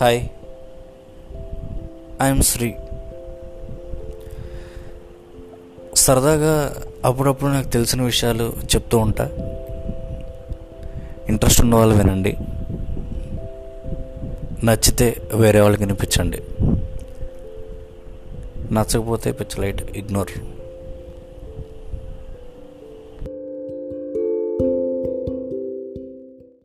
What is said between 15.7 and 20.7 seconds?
వినిపించండి. నచ్చకపోతే పిచ్చలైట్ ఇగ్నోర్.